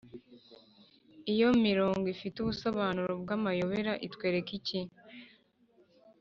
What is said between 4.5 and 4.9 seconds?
iki?